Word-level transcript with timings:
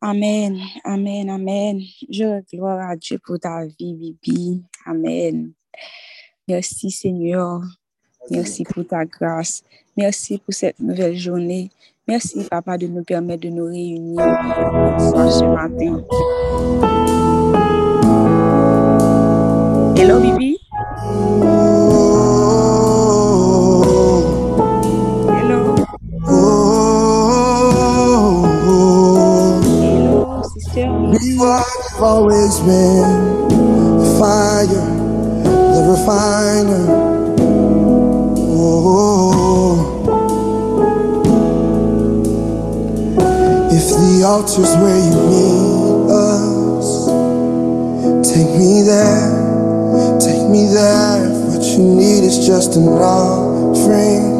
Amen, 0.00 0.60
amen, 0.84 1.28
amen. 1.28 1.80
Je 2.08 2.40
gloire 2.52 2.88
à 2.88 2.94
Dieu 2.94 3.18
pour 3.18 3.40
ta 3.40 3.66
vie, 3.66 3.94
Bibi. 3.94 4.62
Amen. 4.86 5.50
Merci, 6.46 6.90
Seigneur. 6.92 7.60
Merci 8.30 8.62
pour 8.62 8.86
ta 8.86 9.04
grâce. 9.04 9.64
Merci 9.96 10.38
pour 10.38 10.54
cette 10.54 10.78
nouvelle 10.78 11.16
journée. 11.16 11.70
Merci, 12.06 12.44
Papa, 12.44 12.78
de 12.78 12.86
nous 12.86 13.02
permettre 13.02 13.42
de 13.42 13.48
nous 13.48 13.66
réunir 13.66 14.20
ce 15.28 15.44
matin. 15.44 16.04
Hello, 19.96 20.20
Bibi? 20.20 20.58
I've 31.98 32.04
always 32.04 32.60
been 32.60 33.48
the 33.98 34.16
fire, 34.20 34.68
the 35.42 35.82
refiner. 35.90 36.86
Oh, 38.38 39.82
if 43.72 43.88
the 43.98 44.22
altar's 44.24 44.76
where 44.76 44.96
you 44.96 45.10
need 45.26 46.10
us, 46.12 47.06
take 48.32 48.54
me 48.56 48.82
there, 48.82 50.20
take 50.20 50.48
me 50.48 50.66
there. 50.72 51.26
If 51.26 51.50
what 51.50 51.64
you 51.66 51.82
need 51.82 52.22
is 52.22 52.46
just 52.46 52.76
an 52.76 52.86
offering. 52.86 54.38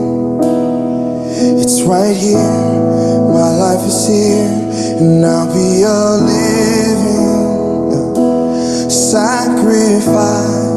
It's 1.61 1.83
right 1.83 2.17
here, 2.17 2.39
my 2.39 3.51
life 3.51 3.85
is 3.85 4.07
here, 4.07 4.47
and 5.01 5.27
I'll 5.27 5.53
be 5.53 5.83
a 5.83 6.25
living 6.25 6.68
purified 9.69 10.68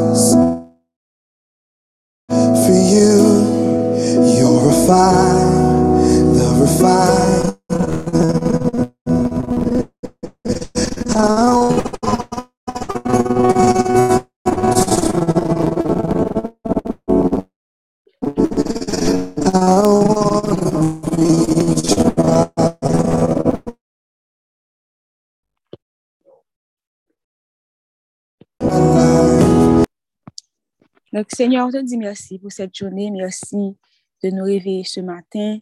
Donc, 31.12 31.26
Seigneur, 31.34 31.66
on 31.66 31.70
te 31.70 31.82
dit 31.82 31.98
merci 31.98 32.38
pour 32.38 32.50
cette 32.50 32.74
journée. 32.74 33.10
Merci 33.10 33.76
de 34.22 34.30
nous 34.30 34.44
réveiller 34.44 34.84
ce 34.84 35.00
matin. 35.00 35.58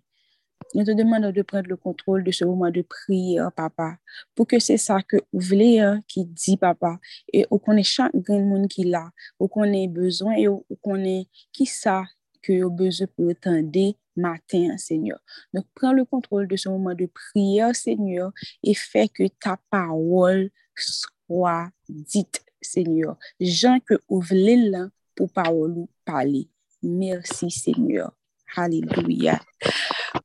Nous 0.75 0.85
te 0.85 0.93
demandons 0.93 1.33
de 1.33 1.43
prendre 1.43 1.69
le 1.69 1.77
contrôle 1.77 2.23
de 2.23 2.31
ce 2.31 2.45
moment 2.45 2.71
de 2.71 2.83
prière, 2.83 3.51
papa, 3.51 3.97
pour 4.37 4.47
que 4.47 4.61
c'est 4.61 4.77
ça 4.77 5.03
que 5.03 5.17
vous 5.33 5.41
voulez 5.41 5.81
hein, 5.81 6.03
qui 6.07 6.25
dit, 6.25 6.57
papa, 6.57 7.01
et 7.33 7.45
on 7.51 7.59
connaît 7.59 7.83
chaque 7.83 8.15
grand 8.15 8.41
monde 8.41 8.69
qui 8.69 8.85
l'a, 8.85 9.11
on 9.41 9.49
connaît 9.49 9.89
besoin 9.89 10.35
et 10.35 10.47
on 10.47 10.63
connaît 10.83 11.27
qui 11.53 11.67
ça 11.67 12.05
que 12.43 12.63
vous 12.63 12.71
besoin 12.71 13.09
pour 13.17 13.31
attendre 13.31 13.95
matin, 14.15 14.77
Seigneur. 14.77 15.19
Donc, 15.53 15.65
prends 15.75 15.93
le 15.93 16.05
contrôle 16.05 16.47
de 16.47 16.57
ce 16.57 16.69
moment 16.69 16.95
de 16.95 17.07
prière, 17.07 17.75
Seigneur, 17.75 18.31
et 18.63 18.75
fais 18.75 19.09
que 19.09 19.27
ta 19.27 19.59
parole 19.71 20.51
soit 20.77 21.71
dite, 21.89 22.45
Seigneur. 22.61 23.17
Jean 23.41 23.81
que 23.81 23.95
vous 24.09 24.21
voulez 24.21 24.57
là 24.57 24.89
pour 25.21 25.31
parole 25.31 25.87
parler. 26.03 26.49
Merci, 26.83 27.51
Seigneur. 27.51 28.11
Alléluia. 28.57 29.39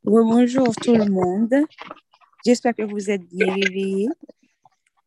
Bonjour 0.01 0.73
tout 0.73 0.95
le 0.95 1.09
monde. 1.09 1.53
J'espère 2.45 2.73
que 2.73 2.83
vous 2.83 3.09
êtes 3.09 3.27
bien 3.27 3.53
réveillés. 3.53 4.07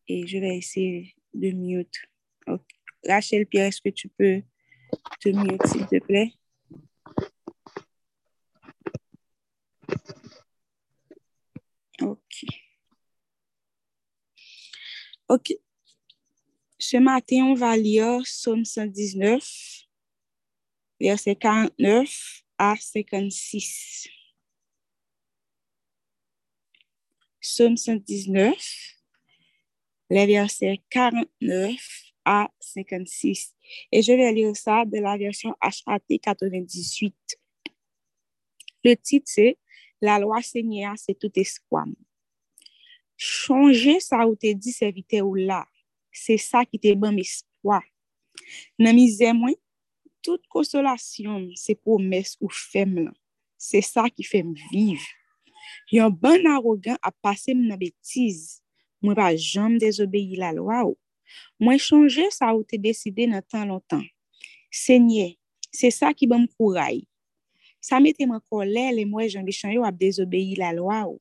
Et 0.07 0.27
je 0.27 0.37
vais 0.37 0.57
essayer 0.57 1.15
de 1.33 1.49
mute. 1.49 1.95
Ok. 2.45 2.61
Rachel 3.03 3.47
Pierre, 3.47 3.65
est-ce 3.65 3.81
que 3.81 3.89
tu 3.89 4.09
peux 4.09 4.43
te 5.19 5.29
mute, 5.29 5.65
s'il 5.65 5.87
te 5.87 5.97
plaît? 6.05 6.33
Ok. 11.99 12.45
Ok. 15.29 15.53
Ce 16.77 16.97
matin, 16.97 17.43
on 17.43 17.53
va 17.55 17.75
lire 17.75 18.19
Psaume 18.23 18.65
119, 18.65 19.78
verset 20.99 21.35
49 21.35 22.43
à 22.57 22.75
56. 22.75 24.07
Psaume 27.41 27.77
119, 27.77 28.55
les 30.09 30.25
versets 30.25 30.81
49 30.89 32.09
à 32.25 32.49
56. 32.59 33.55
Et 33.91 34.01
je 34.01 34.11
vais 34.11 34.31
lire 34.33 34.55
ça 34.55 34.83
de 34.85 34.99
la 34.99 35.17
version 35.17 35.55
HAT 35.61 36.19
98. 36.21 37.15
Le 38.83 38.95
titre, 38.95 39.27
c'est 39.29 39.57
La 40.01 40.19
loi 40.19 40.41
Seigneur, 40.41 40.93
c'est 40.97 41.17
tout 41.17 41.31
espoir. 41.35 41.85
Changer 43.17 43.99
ça 43.99 44.27
ou 44.27 44.35
te 44.35 44.51
dit 44.53 44.71
serviteur 44.71 45.27
ou 45.27 45.35
là, 45.35 45.67
c'est 46.11 46.37
ça 46.37 46.65
qui 46.65 46.79
te 46.79 46.93
bon 46.93 47.17
espoir. 47.17 47.83
Nan 48.77 48.95
moi, 49.35 49.51
tout 50.25 50.41
konsolasyon 50.53 51.49
se 51.59 51.75
promes 51.77 52.35
ou 52.41 52.51
fem 52.51 52.95
lan. 53.05 53.15
Se 53.59 53.81
sa 53.83 54.07
ki 54.11 54.25
fem 54.27 54.53
viv. 54.69 55.03
Yon 55.93 56.13
ban 56.13 56.47
arogan 56.49 56.99
ap 57.05 57.15
pase 57.23 57.55
m 57.55 57.65
nan 57.67 57.79
betiz. 57.81 58.59
Mwen 59.03 59.15
pa 59.17 59.29
jom 59.35 59.77
dezobeyi 59.79 60.39
la 60.39 60.51
lwa 60.55 60.83
ou. 60.87 60.97
Mwen 61.61 61.79
chanje 61.81 62.29
sa 62.35 62.51
ou 62.55 62.65
te 62.67 62.79
deside 62.81 63.27
nan 63.29 63.43
tan 63.47 63.69
lontan. 63.69 64.03
Se 64.71 64.97
nye, 64.99 65.33
se 65.71 65.91
sa 65.93 66.11
ki 66.15 66.27
ban 66.29 66.43
m 66.45 66.49
kouray. 66.57 67.03
Sa 67.83 68.01
mette 68.03 68.25
m 68.27 68.35
an 68.35 68.43
kolè 68.51 68.89
le 68.97 69.05
mwen 69.07 69.29
jan 69.31 69.47
bichan 69.47 69.73
yo 69.75 69.85
ap 69.87 69.97
dezobeyi 69.99 70.57
la 70.59 70.73
lwa 70.75 71.05
ou. 71.07 71.19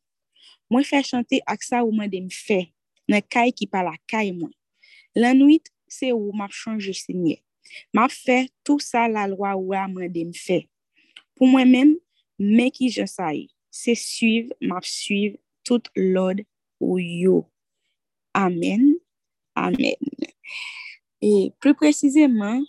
Mwen 0.68 0.84
fè 0.84 1.02
chante 1.06 1.40
ak 1.48 1.64
sa 1.64 1.84
ou 1.84 1.94
mwen 1.94 2.10
dem 2.12 2.28
fè. 2.32 2.66
Nan 3.08 3.24
kay 3.24 3.54
ki 3.56 3.68
pa 3.70 3.84
la 3.86 3.94
kay 4.10 4.34
mwen. 4.36 4.52
Lan 5.16 5.38
nwit 5.40 5.70
se 5.88 6.10
ou 6.12 6.34
m 6.34 6.42
ap 6.44 6.52
chanje 6.52 6.92
se 6.98 7.14
nye. 7.16 7.38
M'a 7.92 8.08
fait 8.08 8.50
tout 8.64 8.78
ça 8.78 9.08
la 9.08 9.26
loi 9.26 9.56
ou 9.56 9.72
a 9.72 9.88
moi 9.88 10.08
de 10.08 10.24
me 10.24 10.32
fait. 10.32 10.68
Pour 11.34 11.46
moi-même, 11.46 11.94
mais 12.38 12.70
qui 12.70 12.88
je 12.90 13.06
sais, 13.06 13.48
c'est 13.70 13.94
suivre, 13.94 14.52
m'a 14.60 14.80
suivre 14.82 15.36
tout 15.64 15.82
l'ordre 15.96 16.42
ou 16.80 16.98
yo. 16.98 17.46
Amen. 18.34 18.94
Amen. 19.54 19.94
Et 21.20 21.52
plus 21.60 21.74
précisément, 21.74 22.62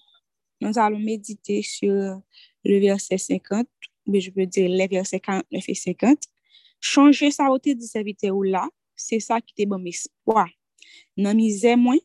nous 0.62 0.78
allons 0.78 1.00
méditer 1.00 1.62
sur 1.62 2.22
le 2.66 2.80
verset 2.80 3.18
50, 3.18 3.68
mais 4.08 4.22
je 4.22 4.32
peux 4.32 4.46
dire 4.46 4.70
les 4.70 4.88
versets 4.88 5.20
49 5.20 5.64
et 5.68 5.76
50. 5.76 6.18
Changer 6.82 7.32
sa 7.32 7.50
hauteur 7.52 7.76
du 7.76 7.86
serviteur 7.86 8.36
ou 8.36 8.44
là, 8.44 8.68
c'est 8.96 9.20
ça 9.20 9.40
qui 9.42 9.54
te 9.54 9.68
bon 9.68 9.86
espoir. 9.86 10.50
Nan 11.18 11.36
misère 11.36 11.78
moins, 11.78 11.98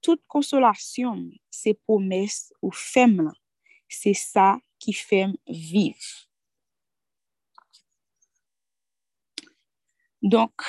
Tout 0.00 0.20
konsolasyon 0.32 1.28
se 1.52 1.74
promes 1.84 2.48
ou 2.62 2.72
fem 2.72 3.18
lan. 3.20 3.36
Se 3.90 4.14
sa 4.16 4.54
ki 4.80 4.94
fem 4.96 5.34
viv. 5.46 5.98
Donk, 10.20 10.64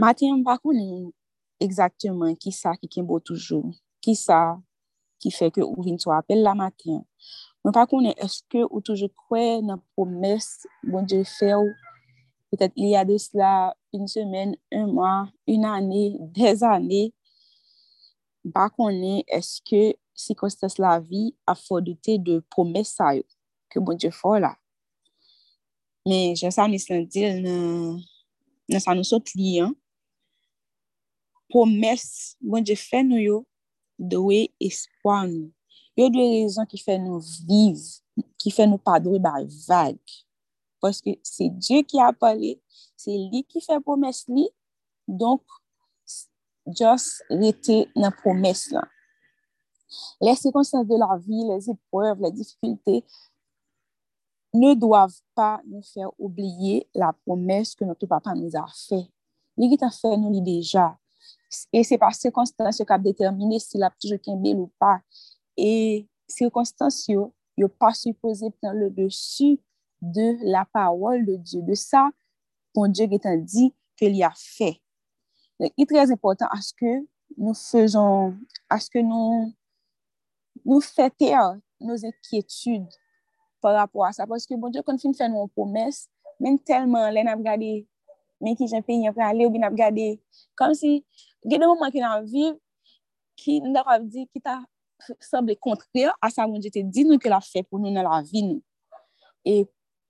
maten 0.00 0.42
pa 0.44 0.56
konen 0.60 1.10
exactement 1.60 2.36
ki 2.40 2.52
sa 2.52 2.74
ki 2.80 2.88
kenbo 2.90 3.20
toujou. 3.20 3.72
Ki 4.04 4.16
sa 4.16 4.56
ki 5.20 5.32
fe 5.32 5.50
ke 5.52 5.64
ou 5.64 5.84
vin 5.84 5.96
so 6.00 6.12
apel 6.12 6.44
la 6.44 6.56
maten. 6.58 7.02
Mwen 7.64 7.76
pa 7.76 7.86
konen 7.88 8.16
eske 8.20 8.64
ou 8.66 8.84
toujou 8.84 9.12
kwe 9.26 9.60
nan 9.64 9.80
promes 9.96 10.48
bon 10.84 11.04
diyo 11.08 11.24
fe 11.28 11.54
ou 11.56 11.72
petet 12.52 12.76
li 12.76 12.92
ya 12.92 13.04
de 13.08 13.16
sla 13.20 13.72
un 13.96 14.08
semen, 14.10 14.52
un 14.72 14.90
mwa, 14.90 15.12
un 15.48 15.68
ane, 15.68 16.02
dez 16.36 16.64
ane 16.66 17.06
bakone 18.44 19.22
eske 19.32 19.94
sikostes 20.14 20.78
la 20.78 20.98
vi 21.00 21.32
a 21.48 21.56
fodite 21.58 22.18
de 22.22 22.40
promes 22.52 22.92
sa 22.96 23.14
yo, 23.16 23.24
ke 23.72 23.82
bon 23.82 23.98
je 23.98 24.12
fo 24.14 24.36
la. 24.38 24.54
Men, 26.04 26.34
jen 26.36 26.52
sa 26.52 26.68
mis 26.68 26.84
lan 26.90 27.06
dil 27.08 27.40
nan, 27.44 27.98
nan 28.68 28.84
sa 28.84 28.92
nou 28.96 29.06
sot 29.08 29.32
li, 29.38 29.56
an. 29.64 29.72
Promes, 31.52 32.04
bon 32.44 32.64
je 32.66 32.76
fe 32.76 33.00
nou 33.06 33.20
yo, 33.20 33.42
dowe 33.98 34.44
espwa 34.62 35.22
nou. 35.30 35.48
Yo 35.94 36.08
dwe 36.10 36.26
rezon 36.32 36.66
ki 36.66 36.80
fe 36.82 36.98
nou 36.98 37.22
viv, 37.46 37.78
ki 38.42 38.50
fe 38.50 38.66
nou 38.66 38.82
padwe 38.82 39.20
ba 39.22 39.36
vag. 39.68 39.98
Paske 40.82 41.14
se 41.24 41.48
Diyo 41.54 41.84
ki 41.86 42.00
apale, 42.02 42.56
se 42.98 43.14
li 43.14 43.44
ki 43.46 43.62
fe 43.62 43.78
promes 43.84 44.24
li, 44.28 44.48
donk 45.06 45.44
just 46.66 47.22
rete 47.30 47.84
nan 47.96 48.14
promes 48.22 48.68
lan. 48.72 48.88
Les 50.20 50.34
circonstances 50.34 50.86
de 50.86 50.96
la 50.96 51.16
vie, 51.18 51.44
les 51.48 51.70
épreuves, 51.70 52.20
les 52.20 52.32
difficultés 52.32 53.04
ne 54.52 54.74
doivent 54.74 55.20
pas 55.34 55.60
nous 55.66 55.82
faire 55.82 56.10
oublier 56.18 56.88
la 56.94 57.12
promesse 57.12 57.74
que 57.74 57.84
notre 57.84 58.06
papa 58.06 58.34
nous 58.34 58.56
a 58.56 58.66
fait. 58.88 59.08
Li 59.58 59.70
git 59.70 59.84
an 59.86 59.92
fè 59.94 60.14
nou 60.18 60.32
li 60.34 60.40
deja. 60.42 60.88
E 61.70 61.84
se 61.86 61.98
par 62.00 62.14
cirkonstans 62.16 62.80
yo 62.80 62.86
kap 62.88 63.02
determine 63.04 63.60
si 63.62 63.78
la 63.78 63.90
ptijou 63.92 64.18
kenbe 64.22 64.54
lou 64.54 64.70
pa. 64.82 64.96
E 65.54 66.06
cirkonstans 66.30 67.04
yo, 67.10 67.28
yo 67.58 67.68
pa 67.70 67.92
suppose 67.94 68.50
ptan 68.56 68.74
le 68.80 68.90
desu 68.94 69.54
de 70.02 70.34
la 70.42 70.64
parol 70.66 71.22
de 71.26 71.38
Diyo. 71.38 71.62
De 71.62 71.78
sa, 71.78 72.08
ton 72.74 72.90
Diyo 72.90 73.06
git 73.14 73.28
an 73.30 73.44
di 73.46 73.70
ke 73.98 74.10
li 74.10 74.24
a 74.26 74.32
fè. 74.34 74.72
I 75.60 75.86
trez 75.86 76.10
important 76.10 76.50
aske 76.50 76.96
nou 77.38 77.54
fezon, 77.54 78.34
aske 78.72 79.02
nou 79.06 79.52
nou 80.64 80.82
fete 80.82 81.30
a 81.36 81.44
nou 81.78 81.94
zekietude 82.00 82.98
par 83.62 83.76
rapport 83.78 84.08
a 84.08 84.10
sa. 84.16 84.26
Paske 84.26 84.58
bon 84.58 84.74
diyo 84.74 84.82
kon 84.86 84.98
fin 84.98 85.14
fè 85.14 85.28
nou 85.30 85.46
an 85.46 85.52
promes, 85.54 86.04
men 86.42 86.58
telman 86.58 87.12
lè 87.14 87.22
nan 87.22 87.38
ap 87.38 87.46
gade 87.46 87.84
men 88.42 88.58
ki 88.58 88.66
jen 88.72 88.82
pe 88.84 88.98
yon 88.98 89.14
pre 89.14 89.24
ale 89.28 89.46
ou 89.46 89.54
bin 89.54 89.66
ap 89.66 89.78
gade. 89.78 90.16
Kom 90.58 90.74
si 90.74 90.98
gade 91.46 91.62
mouman 91.70 91.94
ki 91.94 92.02
nan 92.02 92.26
viv, 92.28 92.58
ki 93.38 93.60
nou 93.62 93.78
da 93.78 93.86
wap 93.86 94.10
di 94.10 94.26
ki 94.34 94.42
ta 94.42 94.58
semble 95.22 95.54
kontre 95.62 96.10
a 96.18 96.34
sa 96.34 96.48
moun 96.50 96.62
jete 96.66 96.82
di 96.82 97.06
nou 97.06 97.22
ke 97.22 97.30
la 97.30 97.38
fè 97.44 97.62
pou 97.62 97.78
nou 97.78 97.94
nan 97.94 98.10
la 98.10 98.24
vi 98.26 98.42
nou. 98.42 98.58
E 99.46 99.68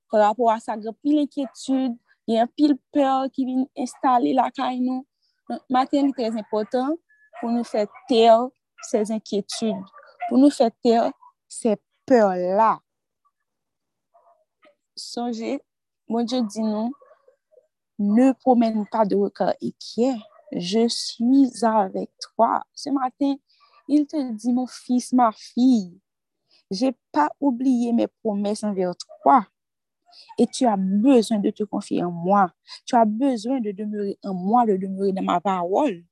par 0.08 0.30
rapport 0.30 0.56
a 0.56 0.60
sa, 0.62 0.78
gre 0.80 0.96
pil 1.04 1.20
ekietude, 1.26 1.98
yon 2.32 2.48
pil 2.56 2.78
peur 2.94 3.28
ki 3.34 3.44
vin 3.44 3.66
installe 3.76 4.32
la 4.32 4.48
kay 4.54 4.80
nou. 4.80 5.04
Nous. 5.48 5.58
Matin, 5.68 6.08
est 6.08 6.12
très 6.12 6.36
important 6.36 6.96
pour 7.40 7.50
nous 7.50 7.64
faire 7.64 7.86
taire 8.08 8.46
ces 8.82 9.10
inquiétudes, 9.10 9.84
pour 10.28 10.38
nous 10.38 10.50
faire 10.50 10.70
taire 10.82 11.10
ces 11.48 11.76
peurs-là. 12.06 12.80
Songez, 14.96 15.60
mon 16.08 16.22
Dieu 16.22 16.42
dit 16.42 16.62
nous, 16.62 16.92
ne 17.98 18.32
promène 18.32 18.86
pas 18.86 19.04
de 19.04 19.16
regard 19.16 19.54
inquiet, 19.62 20.16
je 20.52 20.88
suis 20.88 21.64
avec 21.64 22.10
toi. 22.18 22.62
Ce 22.72 22.90
matin, 22.90 23.34
il 23.88 24.06
te 24.06 24.32
dit, 24.32 24.52
mon 24.52 24.66
fils, 24.66 25.12
ma 25.12 25.32
fille, 25.32 26.00
j'ai 26.70 26.96
pas 27.12 27.30
oublié 27.40 27.92
mes 27.92 28.06
promesses 28.06 28.64
envers 28.64 28.94
toi. 28.96 29.46
Et 30.38 30.46
tu 30.46 30.66
as 30.66 30.76
besoin 30.76 31.38
de 31.38 31.50
te 31.50 31.62
confier 31.64 32.02
en 32.02 32.10
moi. 32.10 32.52
Tu 32.86 32.96
as 32.96 33.04
besoin 33.04 33.60
de 33.60 33.70
demeurer 33.72 34.18
en 34.24 34.34
moi, 34.34 34.66
de 34.66 34.76
demeurer 34.76 35.12
dans 35.12 35.22
ma 35.22 35.40
parole. 35.40 36.04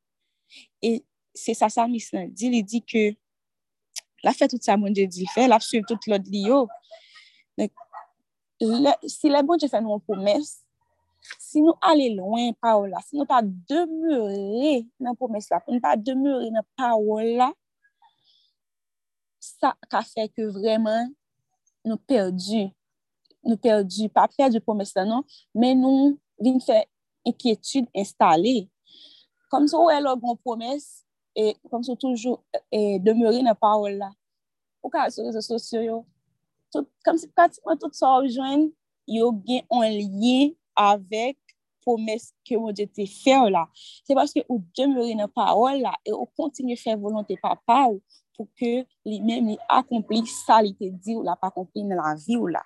Et 0.81 1.05
c'est 1.35 1.55
ça, 1.55 1.69
ça, 1.69 1.89
Miss 1.89 2.11
dit. 2.13 2.47
Il 2.47 2.63
dit 2.63 2.83
que 2.83 3.15
la 4.23 4.33
fait 4.33 4.49
tout 4.49 4.59
ça, 4.61 4.77
mon 4.77 4.91
Dieu 4.91 5.07
dit, 5.07 5.27
fait, 5.27 5.49
la 5.49 5.59
suivre 5.59 5.85
tout 5.89 5.99
l'autre 6.07 6.25
oh. 6.27 6.31
lio. 6.31 6.69
Si 9.07 9.29
le 9.29 9.43
bon 9.43 9.57
Dieu 9.57 9.69
fait 9.69 9.81
nos 9.81 9.99
promesses, 9.99 10.65
si 11.39 11.61
nous 11.61 11.75
allons 11.81 12.17
loin 12.17 12.53
par 12.61 12.87
là, 12.87 12.99
si 13.07 13.17
nous 13.17 13.25
pas 13.25 13.43
demeurer 13.43 14.87
dans 15.01 15.11
la 15.11 15.15
promesse 15.15 15.49
là, 15.51 15.61
pour 15.61 15.75
ne 15.75 15.81
pas 15.81 15.97
demeurer 15.97 16.51
dans 16.51 16.57
la 16.57 16.67
parole 16.77 17.37
là, 17.37 17.53
ça 19.41 19.77
a 19.91 20.03
fait 20.03 20.29
que 20.29 20.43
vraiment 20.43 21.09
nous 21.85 21.97
perdus 21.97 22.69
nou 23.47 23.59
perdi, 23.61 24.09
pa 24.13 24.29
perdi 24.31 24.63
promes 24.63 24.95
la 24.97 25.05
nan, 25.09 25.27
men 25.55 25.81
nou 25.83 26.13
vin 26.43 26.61
fè 26.63 26.83
enkyetude 27.29 27.91
installe. 27.99 28.67
Kom 29.53 29.69
sou 29.71 29.91
wè 29.91 29.99
lò 30.03 30.15
goun 30.17 30.37
an 30.37 30.43
promes, 30.43 30.89
e 31.37 31.53
kom 31.71 31.85
sou 31.87 31.99
toujou 31.99 32.41
e 32.73 32.99
demeure 33.05 33.43
nan 33.45 33.59
parol 33.59 33.99
la. 34.01 34.11
Ou 34.83 34.91
ka 34.93 35.09
sou 35.13 35.27
rezo 35.29 35.43
sosyo 35.45 35.83
yo, 35.85 35.99
tout, 36.75 36.89
kom 37.07 37.19
si 37.21 37.31
pratikman 37.33 37.79
tout 37.81 37.95
sa 37.97 38.17
oujwen, 38.19 38.71
yo 39.11 39.31
gen 39.47 39.67
an 39.75 39.89
liye 39.91 40.53
avèk 40.79 41.39
promes 41.83 42.31
ke 42.47 42.57
moun 42.57 42.75
de 42.79 42.87
te 42.87 43.07
ou 43.35 43.51
la. 43.53 43.67
Se 44.07 44.15
baske 44.17 44.45
ou 44.49 44.63
demeure 44.79 45.15
nan 45.19 45.31
parol 45.35 45.83
la, 45.83 45.95
e 46.07 46.15
ou 46.15 46.31
kontinye 46.39 46.79
fè 46.79 46.97
volante 46.99 47.37
pa 47.43 47.57
pa 47.67 47.85
ou, 47.91 48.01
pou 48.37 48.49
ke 48.57 48.87
li 49.05 49.19
mèm 49.21 49.53
li 49.53 49.57
akompli 49.71 50.23
sa 50.31 50.63
li 50.65 50.73
te 50.79 50.89
di 50.91 51.17
ou 51.19 51.27
la 51.27 51.37
pa 51.37 51.51
akompli 51.53 51.85
nan 51.85 52.01
la 52.01 52.15
vi 52.17 52.39
ou 52.39 52.49
la. 52.49 52.63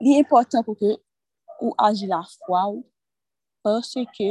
Li 0.00 0.14
important 0.18 0.62
pou 0.66 0.78
ke 0.78 0.94
ou 1.58 1.74
aji 1.88 2.06
la 2.06 2.22
fwa 2.36 2.68
ou, 2.70 2.84
parce 3.66 4.04
ke 4.14 4.30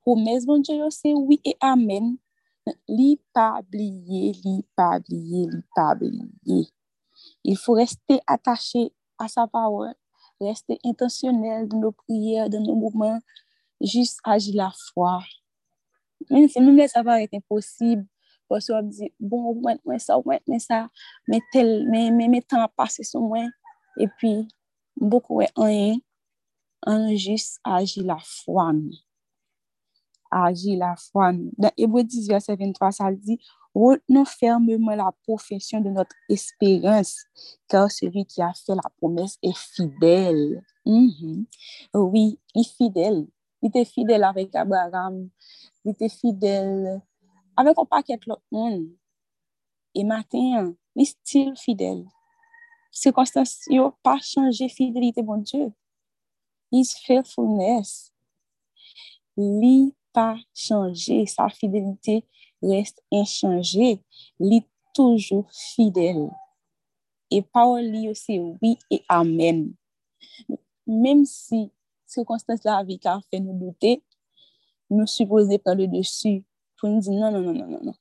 pou 0.00 0.16
mezman 0.16 0.64
diyo 0.64 0.88
se 0.94 1.12
oui 1.12 1.36
e 1.44 1.52
amen, 1.60 2.14
li 2.88 3.14
pa 3.34 3.60
bliye, 3.60 4.32
li 4.40 4.60
pa 4.76 4.94
bliye, 5.04 5.46
li 5.52 5.60
pa 5.76 5.90
bliye. 5.98 6.64
Il 7.44 7.56
faut 7.56 7.74
rester 7.74 8.20
attaché 8.26 8.92
a 9.18 9.28
sa 9.28 9.46
parole, 9.46 9.94
rester 10.40 10.78
intentionel 10.84 11.68
de 11.68 11.76
nos 11.76 11.92
prières, 11.92 12.48
de 12.48 12.58
nos 12.58 12.74
mouvements, 12.74 13.20
juste 13.80 14.20
aji 14.24 14.52
la 14.56 14.70
fwa. 14.72 15.20
Men 16.28 16.48
se 16.52 16.60
mèm 16.60 16.76
lè 16.76 16.86
sa 16.88 17.04
va 17.04 17.18
ete 17.20 17.36
imposible, 17.36 18.06
pou 18.48 18.60
se 18.60 18.72
wap 18.72 18.88
di, 18.92 19.08
bon, 19.20 19.60
mwen 19.60 20.00
sa, 20.02 20.18
mwen 20.24 20.62
sa, 20.62 20.86
mwen 21.28 21.44
tel, 21.52 21.70
mwen 21.88 22.40
tan 22.48 22.64
apase 22.64 23.04
sou 23.08 23.24
mwen, 23.28 23.48
e 24.00 24.08
pi, 24.20 24.34
Mbok 25.00 25.30
wè 25.38 25.46
anye, 25.56 26.00
anye 26.86 27.16
jist 27.16 27.60
aji 27.64 28.04
la 28.04 28.18
fwa. 28.18 28.70
Aji 30.30 30.76
la 30.76 30.94
fwa 30.96 31.32
mi. 31.32 31.50
Dan 31.58 31.72
Ebo 31.76 32.02
10, 32.02 32.28
verset 32.28 32.56
23, 32.56 32.92
sa 32.92 33.10
di, 33.10 33.38
Retenons 33.74 34.24
fermement 34.24 34.96
la 34.96 35.12
profession 35.22 35.80
de 35.80 35.90
notre 35.90 36.16
espérance, 36.28 37.24
car 37.68 37.90
celui 37.90 38.26
qui 38.26 38.42
a 38.42 38.52
fait 38.52 38.74
la 38.74 38.90
promesse 38.98 39.38
est 39.42 39.56
fidèle. 39.56 40.64
Mm-hmm. 40.84 41.44
Oui, 41.94 42.40
il 42.54 42.60
est 42.60 42.76
fidèle. 42.76 43.28
Il 43.62 43.68
était 43.68 43.84
fidèle 43.84 44.24
avec 44.24 44.54
Abraham. 44.56 45.28
Il 45.84 45.92
était 45.92 46.08
fidèle 46.08 47.00
avec 47.56 47.78
un 47.78 47.84
paquet 47.84 48.18
l'autre 48.26 48.42
monde. 48.50 48.88
Et 49.94 50.02
maintenant, 50.02 50.74
il 50.96 51.02
est 51.02 51.04
still 51.04 51.52
fidèle. 51.56 52.04
Sikostans 53.00 53.54
yo 53.72 53.86
pa 54.04 54.18
chanje 54.20 54.68
fidelite 54.68 55.22
bon 55.24 55.40
Diyo. 55.40 55.70
His 56.72 56.92
faithfulness. 57.06 58.12
Li 59.36 59.94
pa 60.12 60.36
chanje. 60.52 61.24
Sa 61.32 61.48
fidelite 61.48 62.20
reste 62.60 63.00
enchanje. 63.08 63.96
Li 64.36 64.60
toujou 64.92 65.46
fidel. 65.48 66.28
E 67.32 67.40
paol 67.40 67.88
li 67.88 68.04
yo 68.08 68.14
se 68.18 68.36
oui 68.36 68.76
e 68.92 69.00
amen. 69.08 69.70
Mem 70.84 71.24
si 71.24 71.70
sikostans 72.10 72.66
la 72.66 72.82
vi 72.84 72.98
ka 73.00 73.16
fe 73.30 73.38
nou 73.40 73.54
dote, 73.54 73.96
nou 74.90 75.06
supose 75.08 75.56
pa 75.62 75.72
le 75.78 75.86
desu 75.88 76.40
pou 76.76 76.90
nou 76.90 77.00
di 77.04 77.14
nan 77.14 77.36
nan 77.36 77.46
nan 77.46 77.60
nan 77.62 77.74
nan 77.76 77.84
nan. 77.88 77.98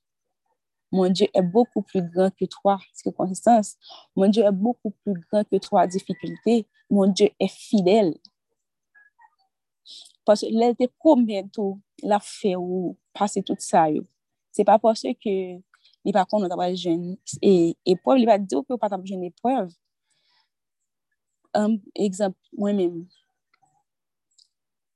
Mon 0.92 1.10
Dieu 1.10 1.28
est 1.34 1.42
beaucoup 1.42 1.82
plus 1.82 2.02
grand 2.02 2.32
que 2.36 2.46
toi, 2.46 2.80
circonstances. 2.94 3.78
Mon 4.16 4.28
Dieu 4.28 4.44
est 4.44 4.52
beaucoup 4.52 4.92
plus 5.04 5.14
grand 5.32 5.44
que 5.44 5.58
toi, 5.58 5.86
difficultés. 5.86 6.68
Mon 6.90 7.08
Dieu 7.08 7.30
est 7.40 7.52
fidèle. 7.52 8.16
Parce 10.30 10.42
que 10.42 10.54
lè 10.54 10.76
te 10.78 10.86
promè 11.02 11.40
tou 11.50 11.80
la 12.06 12.20
fè 12.22 12.52
ou 12.54 12.92
pase 13.18 13.42
tout 13.42 13.58
sa 13.66 13.88
yo. 13.90 14.04
Se 14.54 14.62
pa 14.62 14.76
pòsè 14.78 15.16
ke 15.18 15.32
li 16.06 16.14
pa 16.14 16.22
kon 16.30 16.44
nou 16.44 16.52
tabal 16.52 16.76
jen 16.78 17.16
epreuve, 17.42 18.20
li 18.20 18.28
pa 18.30 18.36
diyo 18.38 18.62
ki 18.62 18.76
ou 18.76 18.82
pa 18.82 18.92
tabal 18.92 19.10
jen 19.10 19.24
epreuve. 19.26 19.74
Um, 21.58 21.80
exemple, 21.98 22.38
mwen 22.54 22.78
mèm, 22.78 23.00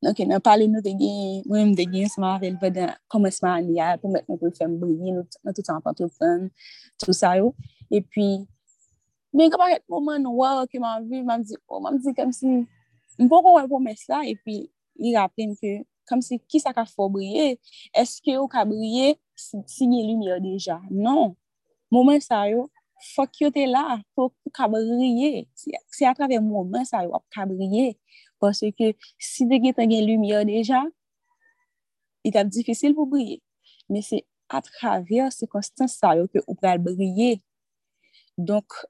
Ok, 0.03 0.19
nan 0.27 0.41
pale 0.43 0.65
nou 0.67 0.83
de 0.83 0.91
gen, 0.99 1.43
mwen 1.47 1.69
m 1.69 1.75
de 1.79 1.85
gen 1.87 2.09
seman 2.11 2.33
avèl 2.35 2.57
vè 2.59 2.69
dan 2.75 2.89
komanseman 3.13 3.61
an 3.61 3.69
yal 3.71 3.99
pou 4.01 4.11
mwen 4.11 4.25
pou 4.27 4.51
fèm 4.57 4.73
bouye, 4.81 5.13
nou 5.15 5.53
tout 5.55 5.69
an 5.71 5.79
pantou 5.85 6.11
fèm, 6.17 6.49
tout 6.99 7.15
sa 7.15 7.31
yo. 7.39 7.53
E 7.87 8.01
pi, 8.03 8.25
men 9.31 9.53
kapan 9.53 9.71
ket 9.71 9.85
mouman 9.87 10.19
nou 10.25 10.41
wè, 10.41 10.49
ok, 10.65 10.75
mwen 10.83 11.07
vi, 11.07 11.21
mwen 11.23 11.45
di, 11.47 11.55
oh, 11.69 11.79
mwen 11.85 12.01
di 12.03 12.15
kam 12.17 12.33
si, 12.35 12.51
mwen 13.15 13.31
pou 13.31 13.45
kon 13.45 13.55
wè 13.55 13.63
pou 13.71 13.79
mè 13.83 13.95
sa, 14.01 14.25
e 14.27 14.35
pi, 14.43 14.57
li 14.99 15.15
raplem 15.15 15.55
ke, 15.61 15.77
kam 16.09 16.19
si 16.25 16.41
ki 16.51 16.59
sa 16.59 16.75
ka 16.75 16.83
fò 16.89 17.07
bouye, 17.13 17.53
eske 18.03 18.35
yo 18.35 18.43
ka 18.51 18.65
bouye, 18.67 19.13
si, 19.39 19.87
nye 19.87 20.03
gen 20.03 20.11
lumiè 20.11 20.41
deja. 20.43 20.81
Non, 20.91 21.37
mouman 21.93 22.19
sa 22.27 22.43
yo, 22.51 22.67
fòk 23.13 23.41
yo 23.43 23.51
te 23.53 23.65
la, 23.67 23.99
fòk 24.15 24.33
yo 24.45 24.51
ka 24.55 24.67
brye, 24.71 25.45
si, 25.59 25.73
si 25.91 26.07
atrave 26.07 26.39
mouman 26.43 26.87
sa 26.87 27.03
yo, 27.03 27.11
ap 27.17 27.25
ka 27.33 27.45
brye, 27.49 27.93
Pwase 28.43 28.73
ke 28.75 28.91
si 29.15 29.47
de 29.47 29.61
gen 29.63 29.75
tan 29.77 29.87
gen 29.87 30.03
lumye 30.03 30.43
deja, 30.49 30.83
it 32.27 32.35
ap 32.35 32.51
difisil 32.51 32.91
pou 32.97 33.07
brye. 33.07 33.39
Men 33.87 34.03
se 34.03 34.19
atravye 34.51 35.29
se 35.31 35.47
konstans 35.47 35.95
sa 35.95 36.11
yo 36.19 36.27
ke 36.27 36.43
ou 36.43 36.59
pral 36.59 36.81
brye. 36.83 37.37
Donk, 38.35 38.83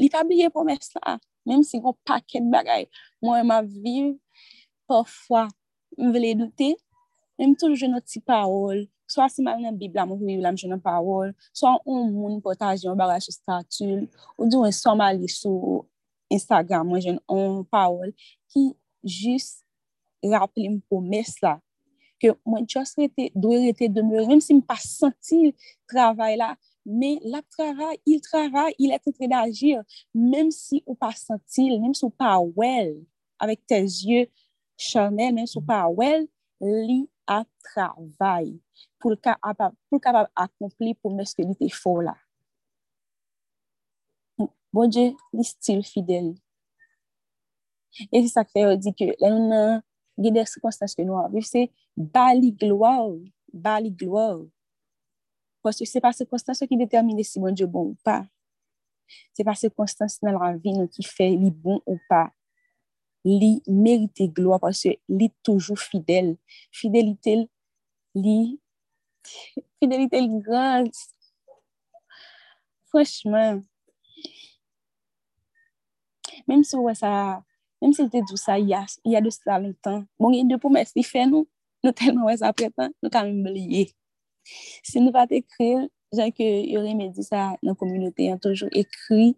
li 0.00 0.08
pa 0.08 0.24
brye 0.24 0.48
pou 0.54 0.64
mè 0.64 0.78
sa. 0.80 1.18
Mèm 1.48 1.64
si 1.64 1.80
kon 1.84 1.96
paket 2.08 2.44
bagay. 2.52 2.86
Mwen 3.24 3.46
m 3.48 3.54
aviv, 3.56 4.12
pofwa, 4.88 5.46
m 5.96 6.12
vele 6.12 6.34
doute, 6.40 6.74
mèm 7.40 7.54
tou 7.60 7.76
jenon 7.76 8.04
ti 8.04 8.20
parol. 8.24 8.86
Swa 9.08 9.30
si 9.32 9.44
mal 9.44 9.60
nan 9.62 9.76
bibla, 9.80 10.04
mwen 10.08 10.20
vile 10.24 10.52
m 10.52 10.58
jenon 10.60 10.82
parol. 10.84 11.32
Swa 11.56 11.78
ou 11.86 12.08
moun 12.08 12.40
potaj 12.44 12.84
yon 12.84 12.98
bagay 13.00 13.22
sou 13.24 13.36
statul. 13.36 14.04
Ou 14.36 14.48
diwen 14.48 14.74
soma 14.76 15.08
li 15.16 15.30
sou 15.32 15.86
Instagram 16.32 16.88
mwen 16.90 17.04
jen 17.04 17.22
an 17.32 17.62
paol 17.72 18.12
ki 18.52 18.68
jist 19.02 19.64
rappele 20.24 20.74
m 20.74 20.78
pou 20.88 21.00
mes 21.04 21.34
la. 21.44 21.56
Ke 22.18 22.32
mwen 22.48 22.66
just 22.66 22.98
rete, 22.98 23.28
dwe 23.34 23.60
rete 23.68 23.88
demure, 23.94 24.26
mwen 24.26 24.42
si 24.42 24.56
m 24.56 24.62
pa 24.66 24.78
senti 24.82 25.52
travay 25.90 26.38
la, 26.40 26.54
men 26.88 27.20
la 27.22 27.42
travay, 27.54 28.00
il 28.06 28.20
travay, 28.24 28.74
il 28.78 28.92
ete 28.96 29.12
tre 29.12 29.28
d'agir, 29.30 29.84
menm 30.14 30.50
si 30.54 30.82
ou 30.86 30.96
pa 30.98 31.12
senti, 31.16 31.68
menm 31.76 31.94
si 31.94 32.06
ou 32.06 32.14
pa 32.14 32.36
wel, 32.58 32.96
avek 33.42 33.62
te 33.68 33.80
zye 33.86 34.26
chanel, 34.80 35.36
menm 35.36 35.46
si 35.46 35.58
ou 35.60 35.66
pa 35.68 35.84
wel, 35.92 36.26
li 36.60 37.04
a 37.28 37.44
travay 37.68 38.56
pou 38.98 39.12
l 39.12 39.18
akompli 40.34 40.94
pou 40.98 41.14
meske 41.14 41.44
li 41.44 41.54
te 41.58 41.68
fo 41.70 42.00
la. 42.02 42.16
Bon 44.74 44.90
je, 44.92 45.08
li 45.32 45.44
stil 45.46 45.82
fidel. 45.86 46.34
E 48.12 48.20
si 48.20 48.28
sa 48.30 48.44
kwe 48.46 48.66
yo 48.66 48.76
di 48.78 48.92
ke, 48.94 49.14
la 49.22 49.32
nou 49.32 49.48
nan 49.48 49.80
gede 50.20 50.44
se 50.50 50.60
konstans 50.62 50.94
ke 50.94 51.06
nou 51.06 51.18
aviv, 51.22 51.46
se 51.48 51.66
bali 51.96 52.52
gloa, 52.52 52.94
bali 53.48 53.90
gloa, 53.90 54.44
Pwos 55.62 55.82
se 55.84 56.00
pa 56.00 56.12
se 56.14 56.24
konstans 56.24 56.60
yo 56.62 56.68
ki 56.70 56.78
determine 56.78 57.24
si 57.26 57.40
bon 57.42 57.54
diyo 57.54 57.66
bon 57.70 57.90
ou 57.90 57.98
pa. 58.06 58.22
Se 59.34 59.44
pa 59.46 59.56
se 59.58 59.70
konstans 59.74 60.18
nan 60.22 60.38
la 60.38 60.52
vi 60.54 60.74
nou 60.76 60.90
ki 60.92 61.04
fe 61.06 61.26
li 61.34 61.50
bon 61.50 61.80
ou 61.82 61.98
pa. 62.10 62.28
Li 63.26 63.58
merite 63.66 64.28
gloa 64.32 64.60
pwos 64.62 64.84
se 64.84 64.94
li 65.10 65.28
toujou 65.42 65.76
fidel. 65.76 66.36
Fidelite 66.72 67.34
li, 68.14 68.38
fidelite 69.82 70.22
li 70.22 70.40
grand. 70.46 71.02
Fweshman, 72.88 73.64
Mem 76.48 76.64
si 76.66 76.78
wè 76.80 76.94
sa, 76.96 77.12
mem 77.82 77.92
si 77.96 78.08
te 78.12 78.22
djou 78.24 78.40
sa 78.40 78.56
ya, 78.60 78.84
ya 79.04 79.22
de 79.24 79.32
sa 79.34 79.58
lontan, 79.60 80.02
bon 80.20 80.34
gen 80.34 80.48
de 80.50 80.56
pou 80.56 80.68
pomes 80.68 80.94
li 80.96 81.04
fè 81.06 81.26
nou, 81.28 81.44
nou 81.84 81.94
telman 81.96 82.26
wè 82.30 82.38
sa 82.40 82.54
pretan, 82.56 82.94
nou 83.04 83.12
kamen 83.12 83.44
bliye. 83.44 83.90
Si 84.86 85.02
nou 85.02 85.12
va 85.12 85.26
te 85.28 85.42
kril, 85.44 85.86
jan 86.16 86.32
ke 86.32 86.46
yore 86.72 86.94
me 86.96 87.10
di 87.12 87.24
sa 87.26 87.52
nan 87.60 87.76
kominote, 87.76 88.24
yon 88.30 88.40
toujou 88.40 88.72
ekri, 88.72 89.34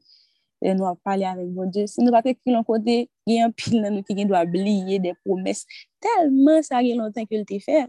E 0.61 0.75
nou 0.77 0.91
ap 0.91 0.99
pale 1.05 1.25
avek 1.25 1.49
bon 1.57 1.71
Diyo. 1.73 1.89
Si 1.89 2.05
nou 2.05 2.13
pa 2.13 2.21
te 2.25 2.35
kri 2.37 2.53
lon 2.53 2.65
kote, 2.69 3.07
gen 3.25 3.39
yon 3.39 3.55
pil 3.57 3.79
nan 3.81 3.97
nou 3.97 4.05
ki 4.05 4.17
gen 4.19 4.29
do 4.29 4.37
a 4.37 4.45
bliye 4.45 4.99
de 5.01 5.15
promes. 5.25 5.65
Telman 6.05 6.61
sa 6.67 6.83
gen 6.85 7.01
lontan 7.01 7.29
ke 7.29 7.41
l 7.41 7.47
te 7.49 7.57
fer. 7.65 7.89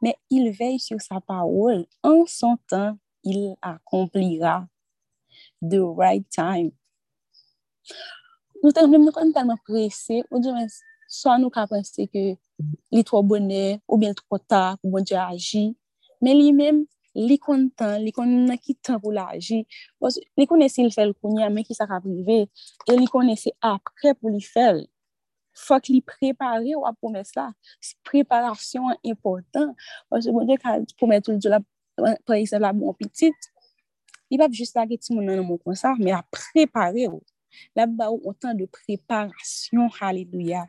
Men 0.00 0.16
il 0.32 0.48
vey 0.56 0.78
sur 0.80 1.00
sa 1.04 1.20
parol. 1.20 1.84
An 2.08 2.24
son 2.24 2.56
tan, 2.72 2.96
il 3.22 3.52
akomplira. 3.60 4.64
The 5.60 5.84
right 5.84 6.24
time. 6.32 6.72
Nou 8.60 8.72
ten 8.76 8.90
nou 8.92 9.12
kon 9.16 9.32
talman 9.32 9.58
prese, 9.64 10.20
ou 10.28 10.40
di 10.44 10.52
men, 10.52 10.68
so 11.08 11.30
an 11.32 11.40
nou 11.44 11.52
ka 11.54 11.64
pense 11.70 12.04
ke 12.12 12.24
li 12.92 13.02
tro 13.08 13.22
bonè, 13.24 13.80
ou 13.88 13.96
bien 14.00 14.16
tro 14.16 14.36
ta, 14.40 14.76
pou 14.82 14.92
bon 14.96 15.06
diyo 15.06 15.20
aji, 15.22 15.70
men 16.20 16.36
li 16.36 16.50
men, 16.56 16.82
li 17.16 17.38
kontan, 17.42 17.96
li 18.04 18.12
konan 18.14 18.58
ki 18.60 18.76
tan 18.84 19.00
pou 19.02 19.14
la 19.16 19.30
aji, 19.32 19.62
li 20.38 20.46
konen 20.50 20.70
se 20.70 20.84
li 20.84 20.92
fel 20.94 21.14
konya, 21.18 21.48
men 21.50 21.64
ki 21.66 21.76
sa 21.78 21.88
ka 21.90 22.02
prive, 22.04 22.42
e 22.84 22.98
li 22.98 23.08
konen 23.10 23.38
se 23.40 23.54
apre 23.64 24.12
pou 24.18 24.32
li 24.34 24.42
fel, 24.44 24.84
fok 25.56 25.88
li 25.90 26.02
prepare 26.04 26.76
ou 26.76 26.84
ap 26.88 27.00
promes 27.00 27.32
la, 27.38 27.48
preparasyon 28.06 28.92
an 28.92 29.00
important, 29.08 29.72
pwase 30.12 30.36
bon 30.36 30.46
diyo 30.46 30.60
ka 30.60 30.76
promet 31.00 31.24
tout 31.24 31.40
diyo 31.40 31.56
la, 31.56 31.64
prese 32.28 32.60
la 32.60 32.74
bon 32.76 32.92
pitit, 33.00 33.50
li 34.30 34.38
pap 34.40 34.52
jist 34.54 34.76
la 34.76 34.86
ki 34.86 35.00
ti 35.00 35.16
moun 35.16 35.26
nan 35.32 35.42
moun 35.48 35.64
konsa, 35.64 35.96
men 35.98 36.20
a 36.20 36.22
prepare 36.28 37.08
ou, 37.08 37.24
La 37.76 37.86
ba 37.86 38.10
ou 38.12 38.30
an 38.30 38.36
tan 38.38 38.58
de 38.58 38.68
preparasyon, 38.70 39.90
haleluya. 40.00 40.66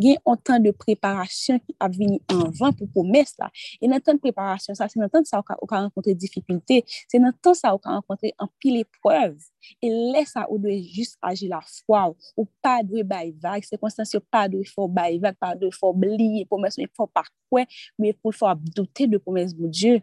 Gen 0.00 0.18
an 0.26 0.38
tan 0.42 0.62
de 0.64 0.72
preparasyon 0.74 1.60
ki 1.62 1.74
ap 1.82 1.94
vini 1.94 2.18
anvan 2.32 2.74
pou 2.76 2.90
promes 2.90 3.32
la. 3.38 3.50
E 3.78 3.88
nan 3.90 4.02
tan 4.02 4.18
de 4.18 4.24
preparasyon 4.24 4.78
sa, 4.78 4.88
se 4.90 4.98
nan 5.00 5.10
tan 5.12 5.26
sa 5.28 5.38
ou 5.40 5.46
ka, 5.46 5.56
ou 5.62 5.70
ka 5.70 5.82
renkontre 5.84 6.14
dificulte, 6.18 6.80
se 6.88 7.20
nan 7.22 7.34
tan 7.44 7.56
sa 7.58 7.72
ou 7.76 7.82
ka 7.82 7.94
renkontre 7.98 8.32
an 8.42 8.50
pil 8.62 8.80
epreuve. 8.82 9.46
E 9.78 9.90
lè 9.90 10.24
sa 10.28 10.46
ou 10.48 10.58
dwe 10.62 10.76
jist 10.82 11.18
aji 11.26 11.50
la 11.50 11.60
fwa 11.64 12.08
ou, 12.10 12.30
ou 12.34 12.48
pa 12.64 12.80
dwe 12.86 13.04
bay 13.06 13.30
vag, 13.42 13.66
se 13.66 13.78
konstansyo 13.80 14.22
pa 14.32 14.46
dwe 14.50 14.64
fò 14.68 14.88
bay 14.90 15.20
vag, 15.22 15.38
pa 15.40 15.52
dwe 15.58 15.70
fò 15.76 15.92
bli, 15.96 16.46
promes 16.50 16.80
ou 16.80 16.94
fò 16.96 17.06
pa 17.10 17.26
kwen, 17.50 17.68
mwen 18.00 18.16
pou 18.18 18.34
fò 18.34 18.50
ap 18.54 18.64
dote 18.74 19.06
de 19.10 19.22
promes 19.22 19.54
mou 19.58 19.70
Diyo. 19.70 20.00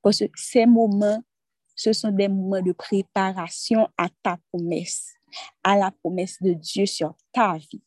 Pwese 0.00 0.30
se 0.38 0.62
mouman 0.64 1.20
se 1.76 1.92
son 1.92 2.12
de 2.12 2.28
mouman 2.28 2.64
de 2.64 2.72
preparasyon 2.76 3.88
a 3.96 4.08
ta 4.22 4.38
mes, 4.54 5.14
a 5.62 5.76
la 5.76 5.90
pou 5.90 6.10
mes 6.10 6.36
de 6.40 6.54
Diyo 6.54 6.86
sur 6.86 7.14
ta 7.32 7.56
vi. 7.58 7.82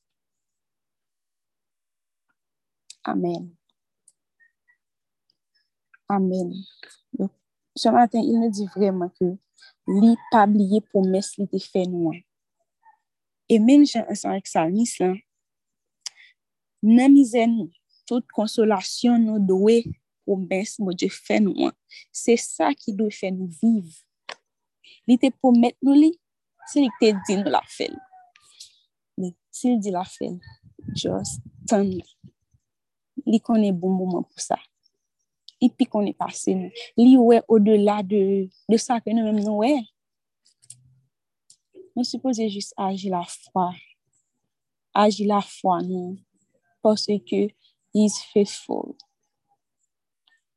Amen. 3.04 3.56
Amen. 6.08 6.54
Ce 7.76 7.90
matin, 7.90 8.20
il 8.20 8.40
ne 8.40 8.50
dit 8.50 8.68
vraiment 8.76 9.10
que 9.10 9.26
li 9.88 10.16
pa 10.32 10.46
bliye 10.48 10.80
pou 10.92 11.04
mes 11.04 11.34
li 11.38 11.48
te 11.50 11.60
fè 11.60 11.84
nou. 11.90 12.14
Et 13.50 13.60
men 13.60 13.84
jen 13.84 14.06
ansan 14.08 14.38
ek 14.38 14.48
sa 14.48 14.68
nis 14.70 14.96
la, 15.02 15.12
nan 16.84 17.18
promes 20.26 20.78
mwen 20.80 20.98
Diyo 21.00 21.14
fè 21.14 21.40
nou 21.44 21.68
an. 21.68 21.76
Se 22.16 22.36
sa 22.42 22.72
ki 22.78 22.96
dwe 22.98 23.12
fè 23.14 23.32
nou 23.34 23.52
viv. 23.62 23.94
Li 25.10 25.18
te 25.20 25.32
promet 25.36 25.76
nou 25.84 25.96
li, 25.98 26.12
se 26.72 26.84
li 26.84 26.92
te 27.00 27.12
di 27.28 27.38
nou 27.40 27.54
la 27.54 27.64
fèl. 27.72 27.96
Ne, 29.20 29.34
se 29.54 29.74
li 29.74 29.80
di 29.84 29.94
la 29.94 30.06
fèl, 30.08 30.38
just 30.96 31.44
tan 31.70 31.86
li. 31.88 32.04
Li 33.28 33.40
konen 33.44 33.76
bon 33.80 33.96
mouman 33.98 34.26
pou 34.28 34.44
sa. 34.44 34.60
Li 35.62 35.70
pi 35.72 35.88
konen 35.88 36.16
pase 36.18 36.56
nou. 36.58 36.84
Li 37.00 37.16
wè 37.20 37.42
o 37.48 37.60
de 37.64 37.78
la 37.80 38.02
de, 38.04 38.24
sa 38.80 39.00
ke 39.04 39.16
nou 39.16 39.28
mèm 39.30 39.44
nou 39.44 39.64
wè. 39.64 39.76
Nou 41.94 42.08
suppose 42.08 42.48
jist 42.50 42.74
aji 42.82 43.12
la 43.14 43.22
fwa. 43.30 43.70
Aji 44.98 45.28
la 45.30 45.40
fwa 45.46 45.80
nou. 45.86 46.16
Pase 46.84 47.20
ke 47.24 47.46
is 47.94 48.18
faithful. 48.32 48.96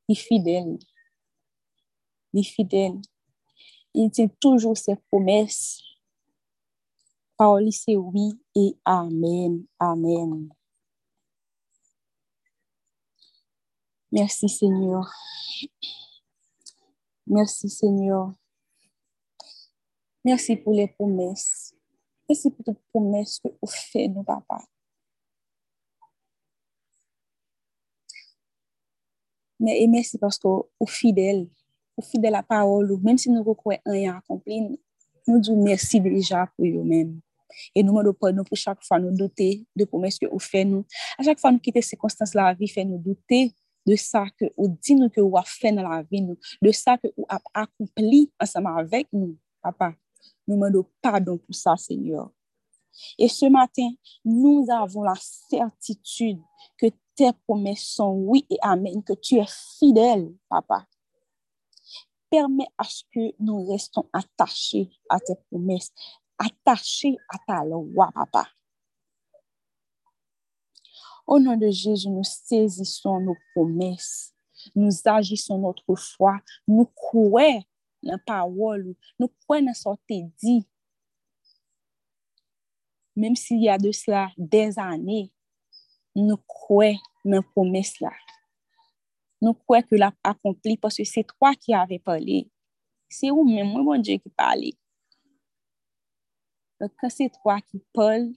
Li 0.09 0.17
fidel. 0.17 0.77
Li 2.35 2.45
fidel. 2.47 3.01
Li 3.97 4.07
ten 4.15 4.31
toujou 4.41 4.77
se 4.79 4.95
promes. 5.11 5.59
Pa 7.37 7.51
ou 7.53 7.61
li 7.61 7.73
se 7.75 7.97
oui 7.99 8.31
e 8.57 8.67
amen. 8.89 9.59
Amen. 9.83 10.47
Merci 14.13 14.49
Seigneur. 14.49 15.11
Merci 17.27 17.69
Seigneur. 17.69 18.33
Merci 20.25 20.57
pour 20.57 20.73
les 20.73 20.89
promesses. 20.89 21.75
Merci 22.29 22.51
pour 22.51 22.65
toutes 22.65 22.77
les 22.79 22.91
promesses 22.91 23.39
que 23.39 23.49
vous 23.49 23.69
faites, 23.69 24.11
nous, 24.11 24.25
papa. 24.25 24.65
Mais 29.59 29.83
et 29.83 29.87
merci 29.87 30.19
parce 30.19 30.39
que 30.39 30.49
vous 30.49 30.87
fidèle, 30.87 31.49
vous 31.97 32.05
fidèle 32.05 32.35
à 32.35 32.39
la 32.39 32.43
parole, 32.43 32.99
même 33.03 33.19
si 33.19 33.31
nous 33.31 33.45
ne 33.45 33.55
croyons 33.55 33.81
rien 33.87 34.17
accompli, 34.17 34.79
nous 35.27 35.41
disons 35.41 35.63
merci 35.63 36.01
déjà 36.01 36.47
pour 36.57 36.67
vous-même. 36.67 37.21
Et 37.75 37.83
nous 37.83 37.93
demandons 37.93 38.13
pardon 38.13 38.45
pour 38.45 38.57
chaque 38.57 38.85
fois 38.85 38.99
nous 38.99 39.17
douter 39.17 39.65
de 39.75 39.85
promesses 39.85 40.19
que 40.19 40.27
vous 40.27 40.39
faites 40.39 40.67
nous. 40.67 40.85
À 41.19 41.23
chaque 41.23 41.41
fois 41.41 41.53
nous 41.53 41.59
quittons 41.59 41.81
ces 41.81 41.89
circonstances 41.89 42.35
la 42.35 42.53
vie, 42.53 42.69
fait 42.69 42.85
nous 42.85 42.99
douter 42.99 43.55
de 43.87 43.95
sa 43.95 44.27
ke 44.35 44.51
ou 44.59 44.69
di 44.83 44.97
nou 44.99 45.13
ke 45.15 45.23
ou 45.23 45.39
a 45.39 45.45
fè 45.47 45.71
nan 45.71 45.87
la 45.87 46.01
vi 46.03 46.21
nou, 46.25 46.37
de 46.63 46.73
sa 46.75 46.97
ke 46.99 47.13
ou 47.15 47.27
ap 47.31 47.45
akoupli 47.55 48.27
anseman 48.43 48.81
avèk 48.83 49.07
nou, 49.15 49.37
papa, 49.63 49.93
nou 50.47 50.59
mèdou 50.59 50.89
pardon 51.05 51.39
pou 51.39 51.55
sa, 51.55 51.77
Seigneur. 51.79 52.29
Et 53.19 53.29
ce 53.29 53.47
matin, 53.53 53.93
nou 54.25 54.65
avon 54.73 55.05
la 55.07 55.15
certitude 55.21 56.41
ke 56.81 56.91
te 57.17 57.33
promès 57.47 57.77
son 57.77 58.13
oui 58.29 58.47
et 58.51 58.59
amen, 58.63 59.03
ke 59.03 59.17
tu 59.19 59.41
è 59.41 59.47
fidèl, 59.49 60.29
papa. 60.53 60.83
Permè 62.33 62.67
aske 62.83 63.31
nou 63.39 63.65
reston 63.71 64.07
ataché 64.17 64.87
a 65.11 65.19
te 65.23 65.39
promès, 65.49 65.89
ataché 66.43 67.17
a 67.33 67.41
ta 67.47 67.63
loi, 67.65 68.11
papa. 68.15 68.47
Au 71.27 71.41
nom 71.41 71.57
de 71.57 71.71
Jésus, 71.71 72.09
nous 72.09 72.23
saisissons 72.23 73.19
nos 73.19 73.37
promesses. 73.53 74.33
Nous 74.75 74.93
agissons 75.05 75.59
notre 75.59 75.95
foi. 75.97 76.39
Nous 76.69 76.87
croyons 76.87 77.65
la 78.03 78.17
parole. 78.19 78.95
Nous 79.19 79.29
croyons 79.43 79.75
ce 79.75 79.89
que 80.09 80.29
dit. 80.41 80.65
Même 83.17 83.35
s'il 83.35 83.63
y 83.63 83.69
a 83.69 83.77
de 83.77 83.91
cela 83.91 84.31
des 84.37 84.79
années, 84.79 85.33
nou 86.17 86.41
kwe 86.49 86.95
nan 87.29 87.45
promes 87.53 87.93
la. 88.01 88.15
Nou 89.43 89.57
kwe 89.69 89.83
ke 89.85 89.99
la 90.01 90.11
akompli, 90.25 90.79
pwase 90.81 91.05
se 91.09 91.23
toa 91.29 91.53
ki 91.59 91.77
ave 91.77 92.01
pale. 92.05 92.45
Se 93.13 93.29
ou 93.33 93.45
men 93.47 93.69
mwen 93.69 93.85
bon 93.87 94.05
Diyo 94.05 94.23
ki 94.23 94.33
pale. 94.33 94.73
Ke 97.01 97.11
se 97.13 97.29
toa 97.37 97.59
ki 97.61 97.81
pale, 97.97 98.33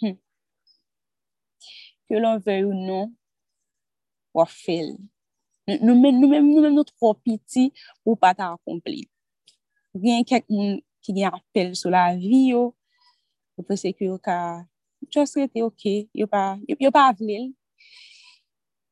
hmm. 0.00 0.16
ke 2.08 2.20
lon 2.20 2.40
vey 2.44 2.64
ou 2.64 2.76
non, 2.76 3.12
wafel. 4.36 4.96
Nou 5.84 5.94
men 6.00 6.16
nou, 6.18 6.32
nou, 6.32 6.72
nou 6.72 6.88
tro 6.88 7.12
piti 7.20 7.68
ou 8.06 8.16
pata 8.18 8.50
akompli. 8.56 9.04
Gen 9.92 10.24
kek 10.26 10.48
moun 10.48 10.80
ki 11.04 11.12
gen 11.14 11.36
apel 11.36 11.76
sou 11.76 11.92
la 11.92 12.08
vi 12.16 12.48
yo, 12.54 12.70
ou 13.58 13.68
pwese 13.68 13.92
ki 13.92 14.08
yo 14.08 14.16
ka 14.22 14.64
just 15.10 15.36
rete 15.36 15.62
ok, 15.64 16.08
yo 16.14 16.28
pa, 16.30 16.58
pa 16.92 17.08
avlil, 17.10 17.50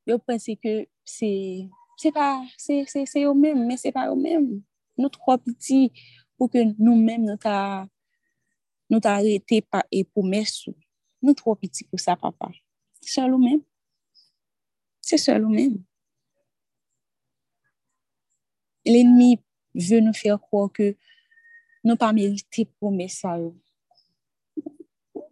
yo 0.06 0.18
pense 0.18 0.56
ke 0.58 0.86
se, 1.06 1.30
se 2.00 2.10
pa, 2.14 2.40
se, 2.58 2.84
se, 2.90 3.04
se 3.06 3.22
yo 3.22 3.34
menm, 3.34 3.66
men 3.68 3.78
se 3.78 3.92
pa 3.94 4.08
yo 4.08 4.16
menm. 4.18 4.58
Nou 5.00 5.12
tro 5.12 5.36
piti 5.40 5.88
pou 6.36 6.50
ke 6.50 6.64
nou 6.76 6.96
menm 6.98 7.24
nou 7.28 7.40
ta, 7.40 7.86
nou 8.90 9.02
ta 9.02 9.18
rete 9.22 9.60
pa 9.68 9.84
e 9.92 10.02
pou 10.04 10.26
mesou. 10.26 10.74
Nou 11.22 11.36
tro 11.36 11.54
piti 11.56 11.86
pou 11.88 12.00
sa 12.00 12.16
papa. 12.18 12.50
Se 13.00 13.14
sol 13.14 13.36
ou 13.36 13.42
menm. 13.42 13.62
Se 15.04 15.18
sol 15.20 15.46
ou 15.46 15.52
menm. 15.52 15.78
L'enmi 18.88 19.36
ve 19.76 20.00
nou 20.02 20.16
fèr 20.16 20.38
kwa 20.40 20.66
ke 20.72 20.94
nou 21.84 21.96
pa 22.00 22.10
merite 22.16 22.66
pou 22.78 22.92
mesayou. 22.92 23.54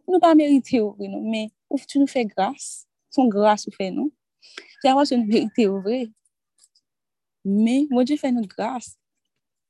nou 0.08 0.20
pa 0.22 0.34
merite 0.38 0.80
ou 0.80 0.94
vre 0.96 1.10
nou, 1.12 1.22
men 1.22 1.50
ouf 1.68 1.84
tu 1.86 2.00
nou 2.00 2.08
fe 2.10 2.24
grase, 2.28 2.86
son 3.14 3.28
grase 3.32 3.68
ou 3.68 3.76
fe 3.76 3.90
nou, 3.92 4.10
se 4.80 4.88
avwa 4.88 5.04
se 5.08 5.16
nou 5.18 5.28
merite 5.28 5.68
ou 5.68 5.82
vre, 5.84 6.06
men 7.44 7.86
mwen 7.92 8.08
di 8.08 8.18
fe 8.20 8.32
nou 8.32 8.48
grase, 8.48 8.96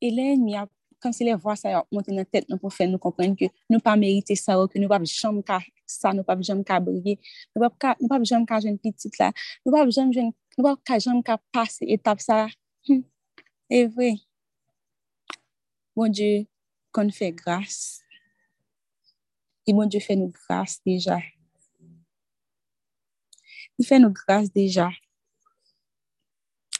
e 0.02 0.10
lè 0.14 0.34
mi 0.38 0.54
ap, 0.58 0.70
kan 1.02 1.14
se 1.14 1.26
lè 1.26 1.34
vwa 1.38 1.54
sa 1.58 1.72
yo 1.72 1.82
monte 1.94 2.14
nan 2.14 2.26
tèt 2.26 2.48
nou 2.50 2.58
pou 2.58 2.74
fe 2.74 2.86
nou 2.90 2.98
kompren 3.02 3.34
ke 3.38 3.50
nou 3.70 3.82
pa 3.82 3.94
merite 3.98 4.34
sa 4.38 4.56
ou, 4.58 4.70
ke 4.70 4.80
nou 4.82 4.90
pa 4.90 4.98
jom 5.04 5.40
ka 5.46 5.60
sa, 5.86 6.12
nou 6.14 6.26
pa 6.26 6.34
jom 6.42 6.64
ka 6.66 6.80
brye, 6.82 7.16
nou 7.54 7.68
pa, 7.70 7.94
nou 8.00 8.10
pa 8.10 8.18
jom 8.26 8.46
ka 8.48 8.58
jen 8.64 8.78
pitit 8.82 9.14
la, 9.20 9.30
nou 9.64 9.74
pa 9.74 9.84
jom 9.86 10.10
jen, 10.14 10.32
nou 10.56 10.66
pa 10.66 10.74
ka 10.90 10.98
jom 11.02 11.22
ka 11.24 11.38
pase 11.54 11.86
etap 11.86 12.22
sa, 12.22 12.46
hm, 12.88 13.04
e 13.70 13.84
vre, 13.94 14.10
mwen 15.98 16.14
di 16.14 16.32
kon 16.94 17.10
fe 17.14 17.30
grase, 17.34 18.02
et 19.68 19.72
mon 19.72 19.86
Dieu 19.86 20.00
fait 20.00 20.16
nous 20.16 20.32
grâce 20.32 20.80
déjà 20.84 21.20
il 23.78 23.86
fait 23.86 23.98
nous 23.98 24.12
grâce 24.12 24.52
déjà 24.52 24.90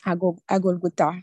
à, 0.04 0.59
Golgotha. 0.59 1.14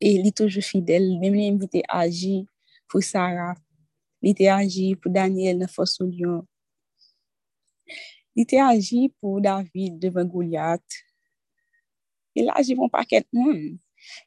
Et 0.00 0.14
il 0.14 0.26
est 0.26 0.36
toujours 0.36 0.62
fidèle, 0.62 1.18
même 1.18 1.34
il 1.34 1.54
invité 1.54 1.82
à 1.88 2.00
agir 2.00 2.44
pour 2.88 3.02
Sarah, 3.02 3.54
il 4.20 4.30
était 4.30 4.48
agi 4.48 4.94
pour 4.96 5.10
Daniel 5.10 5.58
dans 5.58 5.84
au 6.00 6.06
Lion. 6.06 6.46
Il 8.34 8.42
était 8.42 8.60
agi 8.60 9.14
pour 9.20 9.40
David 9.40 9.98
devant 9.98 10.24
Goliath. 10.24 10.82
Il 12.34 12.48
a 12.48 12.54
agi 12.54 12.74
pour 12.74 12.86
un 12.86 12.88
paquet 12.88 13.20
de 13.20 13.26
monde. 13.32 13.78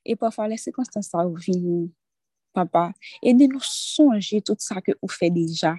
Et 0.04 0.16
parfois, 0.16 0.48
les 0.48 0.58
circonstances 0.58 1.10
sont 1.10 1.30
venues, 1.30 1.92
papa. 2.56 2.92
Aidez-nous 3.22 3.62
songer 3.62 4.42
tout 4.42 4.56
ça 4.58 4.82
que 4.82 4.94
vous 5.02 5.08
faites 5.08 5.34
déjà. 5.34 5.76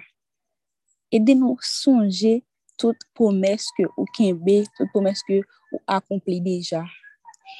Aidez-nous 1.11 1.57
songer 1.61 2.45
toute 2.77 2.99
promesse 3.13 3.67
que 3.77 3.83
ou 3.97 4.05
kembe, 4.15 4.63
toute 4.77 4.89
promesse 4.91 5.21
que 5.27 5.41
ou 5.71 5.79
accompli 5.87 6.39
déjà. 6.39 6.85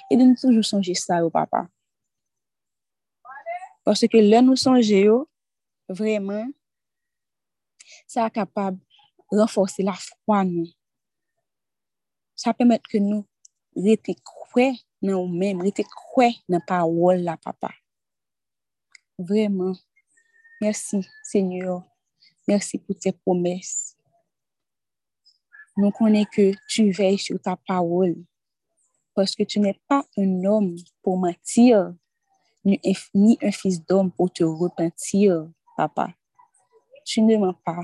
Et 0.10 0.18
de 0.18 0.24
nous 0.24 0.36
toujours 0.36 0.64
songer 0.64 0.94
ça 0.94 1.26
au 1.26 1.30
papa. 1.30 1.68
Parce 3.84 4.02
que 4.02 4.18
là, 4.18 4.42
nous 4.42 4.56
songer, 4.56 5.10
vraiment, 5.88 6.46
ça 8.06 8.28
est 8.28 8.32
capable 8.32 8.80
de 9.32 9.40
renforcer 9.40 9.84
la 9.84 9.94
foi 9.94 10.44
nous. 10.44 10.68
Ça 12.36 12.54
permet 12.54 12.80
que 12.80 12.98
nous 12.98 13.26
rester 13.76 14.16
croix 14.24 14.74
dans 15.02 15.26
nous-mêmes, 15.26 15.62
rester 15.62 15.84
croix 15.84 16.32
dans 16.50 16.58
la 16.58 16.60
parole 16.60 17.26
papa. 17.44 17.72
Vraiment. 19.18 19.74
Merci, 20.62 21.06
Seigneur. 21.24 21.84
Merci 22.48 22.78
pour 22.78 22.96
tes 22.98 23.12
promesses. 23.12 23.96
Nous 25.76 25.92
connaissons 25.92 26.30
que 26.32 26.52
tu 26.68 26.92
veilles 26.92 27.18
sur 27.18 27.40
ta 27.40 27.56
parole 27.56 28.16
parce 29.14 29.36
que 29.36 29.44
tu 29.44 29.60
n'es 29.60 29.80
pas 29.88 30.06
un 30.18 30.44
homme 30.46 30.76
pour 31.02 31.18
mentir, 31.18 31.94
ni 32.64 33.38
un 33.42 33.52
fils 33.52 33.84
d'homme 33.86 34.12
pour 34.12 34.32
te 34.32 34.44
repentir, 34.44 35.50
papa. 35.76 36.14
Tu 37.06 37.22
ne 37.22 37.38
mens 37.38 37.56
pas. 37.66 37.82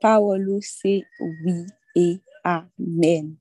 Parole, 0.00 0.58
c'est 0.62 1.04
oui 1.20 1.66
et 1.94 2.20
amen. 2.44 3.36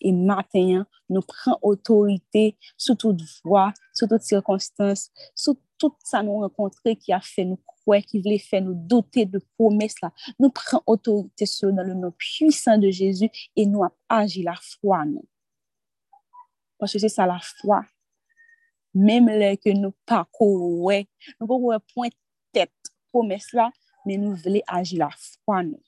Et 0.00 0.12
maintenant, 0.12 0.84
nous 1.08 1.20
prenons 1.20 1.58
autorité 1.62 2.56
sur 2.76 2.96
toute 2.96 3.20
voie, 3.44 3.72
sur 3.92 4.08
toute 4.08 4.22
circonstance, 4.22 5.10
sur 5.34 5.54
tout 5.78 5.94
ça 6.04 6.22
nous 6.22 6.38
rencontrer 6.38 6.96
qui 6.96 7.12
a 7.12 7.20
fait 7.20 7.44
nous 7.44 7.58
croire, 7.66 8.02
qui 8.02 8.20
voulait 8.20 8.38
faire 8.38 8.62
nous 8.62 8.74
douter 8.74 9.26
de 9.26 9.40
promesses 9.56 10.00
là. 10.02 10.12
Nous 10.38 10.50
prenons 10.50 10.82
autorité 10.86 11.46
sur 11.46 11.68
le 11.68 11.94
nom 11.94 12.12
puissant 12.12 12.78
de 12.78 12.90
Jésus 12.90 13.30
et 13.56 13.66
nous 13.66 13.82
agi 14.08 14.42
la 14.42 14.54
foi 14.54 15.04
nous. 15.04 15.26
Parce 16.78 16.92
que 16.92 16.98
c'est 16.98 17.08
ça 17.08 17.26
la 17.26 17.40
foi. 17.40 17.84
Même 18.94 19.26
là 19.26 19.56
que 19.56 19.70
nous 19.70 19.92
parcourons, 20.04 21.04
nous 21.40 21.46
pouvons 21.46 21.78
point 21.94 22.08
tête 22.52 22.72
promesse 23.10 23.52
là, 23.52 23.70
mais 24.06 24.16
nous 24.16 24.34
voulons 24.34 24.60
agir 24.66 24.98
la 24.98 25.10
foi 25.44 25.62
nous. 25.62 25.82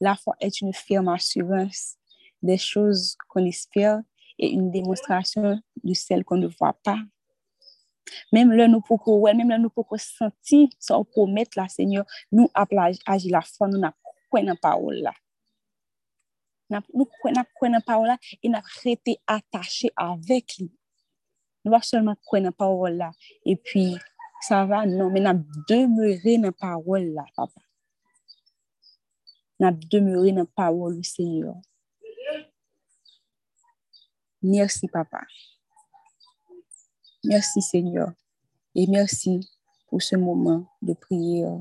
La 0.00 0.14
foi 0.16 0.36
est 0.40 0.60
une 0.60 0.72
ferme 0.72 1.08
assurance 1.08 1.97
des 2.42 2.58
choses 2.58 3.16
qu'on 3.28 3.44
espère 3.44 4.00
et 4.38 4.50
une 4.50 4.70
démonstration 4.70 5.60
de 5.82 5.94
celles 5.94 6.24
qu'on 6.24 6.36
ne 6.36 6.46
voit 6.46 6.78
pas. 6.84 6.98
Même 8.32 8.52
là, 8.52 8.68
nous 8.68 8.80
pouvons, 8.80 9.22
même 9.22 9.48
là, 9.48 9.58
nous 9.58 9.70
pouvons 9.70 9.98
sentir, 9.98 10.68
sans 10.78 11.04
promettre 11.04 11.58
la 11.58 11.68
Seigneur, 11.68 12.04
nous 12.32 12.48
agir 12.54 13.32
la 13.32 13.40
foi, 13.40 13.68
nous 13.68 13.78
n'avons 13.78 13.94
pas 14.30 14.56
parole 14.60 14.96
là. 14.96 15.12
Nous 16.92 17.06
croyons 17.06 17.44
la 17.62 17.80
parole 17.80 18.08
là 18.08 18.18
et 18.42 18.48
nous 18.48 18.58
été 18.84 19.18
attachés 19.26 19.90
avec 19.96 20.58
lui. 20.58 20.70
Nous 21.64 21.72
pas 21.72 21.82
seulement 21.82 22.14
croire 22.24 22.52
parole 22.52 22.96
là 22.96 23.10
et 23.44 23.56
puis 23.56 23.96
ça 24.40 24.64
va, 24.64 24.86
non, 24.86 25.10
mais 25.10 25.20
nous 25.20 25.44
demeurer 25.68 26.36
dans 26.38 26.44
la 26.44 26.52
parole 26.52 27.06
là, 27.06 27.24
papa. 27.34 27.60
Nous 29.60 29.78
demeurer 29.90 30.32
dans 30.32 30.42
la 30.42 30.46
parole 30.46 30.96
du 30.96 31.08
Seigneur. 31.08 31.56
Merci, 34.42 34.88
papa. 34.88 35.22
Merci, 37.24 37.60
Seigneur. 37.60 38.12
Et 38.74 38.86
merci 38.86 39.40
pour 39.88 40.00
ce 40.00 40.16
moment 40.16 40.66
de 40.80 40.94
prière. 40.94 41.58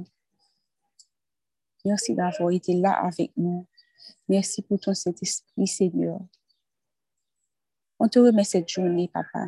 Merci 1.84 2.13
d'avoir 2.13 2.52
été 2.52 2.74
là 2.74 2.92
avec 2.92 3.32
nous. 3.38 3.66
Merci 4.28 4.62
pour 4.62 4.80
ton 4.80 4.94
Saint-Esprit, 4.94 5.68
Seigneur. 5.68 6.20
On 8.00 8.08
te 8.08 8.20
remet 8.20 8.44
cette 8.44 8.70
journée, 8.70 9.08
papa. 9.08 9.46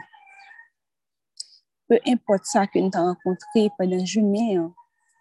Peu 1.87 1.99
importe 2.07 2.45
ça 2.45 2.65
que 2.65 2.79
nous 2.79 2.89
avons 2.93 3.07
rencontré 3.07 3.69
pendant 3.77 4.03
journée, 4.05 4.55
hein, 4.55 4.73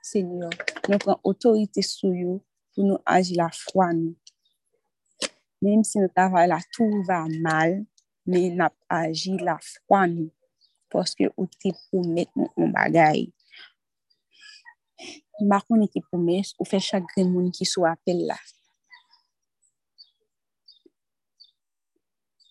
Seigneur, 0.03 0.51
nous 0.89 0.99
prenons 0.99 1.19
autorité 1.25 1.83
sur 1.83 2.11
nous 2.11 2.43
pour 2.75 2.85
nous 2.85 2.99
agir 3.05 3.37
la 3.39 3.51
foi. 3.51 3.93
Même 5.61 5.83
si 5.83 5.99
notre 5.99 6.15
travail 6.15 6.49
là, 6.49 6.59
tout 6.73 7.03
va 7.07 7.27
mal, 7.41 7.85
men 8.29 8.59
nap 8.61 8.75
aji 8.93 9.39
la 9.41 9.57
fwa 9.65 10.05
nou, 10.11 10.29
poske 10.93 11.31
ou 11.35 11.49
te 11.61 11.73
poumet 11.89 12.31
nou 12.37 12.53
an 12.61 12.73
bagay. 12.75 13.27
Makoun 15.49 15.85
e 15.87 15.89
te 15.93 16.03
poumet, 16.11 16.53
ou 16.59 16.69
fe 16.69 16.81
chagre 16.83 17.25
moun 17.25 17.49
ki 17.55 17.67
sou 17.69 17.87
apel 17.89 18.25
la. 18.29 18.39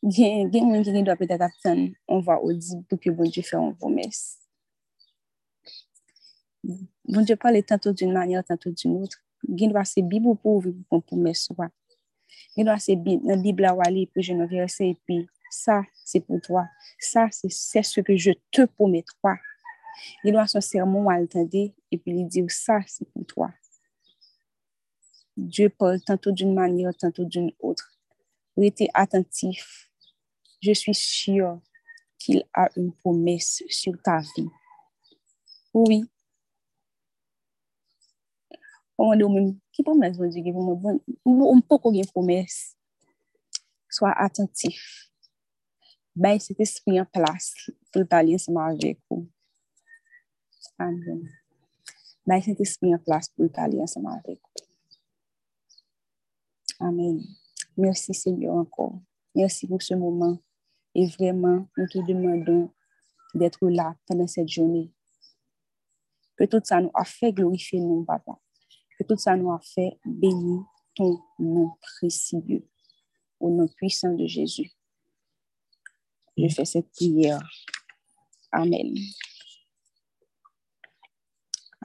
Gen, 0.08 0.48
gen 0.54 0.68
moun 0.70 0.86
ki 0.86 0.94
gen 0.96 1.06
do 1.06 1.12
apet 1.12 1.34
atapten, 1.36 1.88
on 2.08 2.22
va 2.26 2.38
ou 2.40 2.56
di 2.56 2.78
pou 2.88 3.02
ki 3.02 3.12
bon 3.14 3.30
di 3.34 3.44
fe 3.46 3.58
an 3.60 3.74
poumet. 3.82 4.18
Bon 7.08 7.26
di 7.28 7.36
pale 7.40 7.62
tanto 7.64 7.94
d'un 7.94 8.14
manye, 8.16 8.42
tanto 8.48 8.72
d'un 8.72 9.02
outre, 9.02 9.20
gen 9.44 9.74
do 9.74 9.80
ase 9.82 10.02
bibou 10.02 10.40
pou 10.40 10.62
ouvi 10.62 10.72
pou 10.74 10.98
kon 10.98 11.10
poumet 11.12 11.38
sou. 11.38 11.68
Gen 12.56 12.70
do 12.70 12.74
ase 12.74 12.96
bib, 12.96 13.26
nan 13.28 13.44
bib 13.44 13.60
la 13.62 13.74
wali 13.76 14.06
pou 14.10 14.24
jenon 14.24 14.48
verse 14.50 14.86
epi, 14.86 15.26
Ça, 15.50 15.84
c'est 16.06 16.22
pour 16.22 16.42
toi. 16.42 16.68
Ça, 17.00 17.28
c'est 17.32 17.50
ce 17.84 18.02
que 18.02 18.16
je 18.18 18.32
te 18.52 18.66
promets, 18.66 19.06
toi. 19.22 19.38
Il 20.24 20.34
doit 20.34 20.48
son 20.48 20.62
sermon 20.62 21.10
à 21.10 21.20
et 21.20 21.98
puis 21.98 22.12
il 22.12 22.28
dit, 22.28 22.44
ça, 22.50 22.80
c'est 22.86 23.10
pour 23.12 23.26
toi. 23.26 23.52
Dieu 25.36 25.70
parle 25.70 26.02
tantôt 26.02 26.32
d'une 26.32 26.54
manière, 26.54 26.96
tantôt 26.96 27.26
d'une 27.26 27.52
autre. 27.60 27.94
Restez 28.58 28.90
attentif. 28.94 29.92
Je 30.62 30.74
suis 30.74 30.96
sûre 30.96 31.62
qu'il 32.18 32.44
a 32.54 32.70
une 32.76 32.92
promesse 32.92 33.62
sur 33.70 33.94
ta 34.02 34.20
vie. 34.20 34.50
Oui. 35.74 36.06
On 38.98 39.10
même, 39.12 39.60
qui 39.72 39.84
promesse 39.84 40.18
vous 40.18 40.28
dire 40.28 40.56
on 40.56 41.62
peut 41.62 41.78
qu'on 41.78 41.94
une 41.94 42.08
promesse. 42.08 42.76
Sois 43.88 44.12
attentif. 44.18 45.07
Ben, 46.20 46.40
cet 46.40 46.60
esprit 46.60 47.00
en 47.00 47.06
place 47.06 47.54
pour 47.94 48.08
parler 48.08 48.34
ensemble 48.34 48.60
avec 48.60 49.00
vous. 49.08 49.30
Amen. 50.80 51.30
Ben, 52.26 52.42
cet 52.42 52.60
esprit 52.60 52.96
en 52.96 52.98
place 52.98 53.30
pour 53.30 53.52
parler 53.52 53.80
ensemble 53.80 54.08
avec 54.08 54.40
vous. 54.40 54.66
Amen. 56.80 57.22
Merci 57.78 58.16
Seigneur 58.16 58.56
encore. 58.56 59.00
Merci 59.36 59.68
pour 59.68 59.80
ce 59.80 59.94
moment. 59.94 60.42
Et 60.96 61.06
vraiment, 61.06 61.70
nous 61.78 61.88
te 61.88 62.00
demandons 62.00 62.74
d'être 63.36 63.70
là 63.70 63.96
pendant 64.08 64.26
cette 64.26 64.50
journée. 64.50 64.92
Que 66.36 66.46
tout 66.46 66.62
ça 66.64 66.82
nous 66.82 66.90
a 66.96 67.06
fait 67.06 67.32
glorifier 67.32 67.80
nous, 67.80 68.04
Papa. 68.06 68.40
Que 68.98 69.04
tout 69.04 69.18
ça 69.18 69.36
nous 69.36 69.52
a 69.52 69.60
fait 69.60 70.00
bénir 70.04 70.64
ton 70.96 71.20
nom 71.38 71.74
précieux. 71.80 72.68
Au 73.40 73.52
nom 73.52 73.68
puissant 73.68 74.16
de 74.16 74.26
Jésus. 74.26 74.77
Je 76.38 76.48
fais 76.50 76.66
cette 76.66 76.92
prière. 76.92 77.42
Amen. 78.52 78.94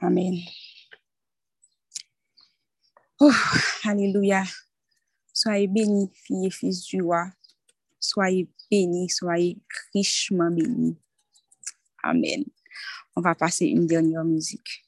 Amen. 0.00 0.36
Oh, 3.18 3.30
alléluia. 3.84 4.44
Soyez 5.32 5.68
bénis, 5.68 6.10
filles 6.12 6.46
et 6.46 6.50
fils 6.50 6.82
du 6.82 7.00
roi. 7.00 7.30
Soyez 7.98 8.48
bénis, 8.70 9.08
soyez 9.08 9.58
richement 9.94 10.50
bénis. 10.50 10.96
Amen. 12.02 12.44
On 13.16 13.20
va 13.20 13.34
passer 13.34 13.66
une 13.66 13.86
dernière 13.86 14.24
musique. 14.24 14.81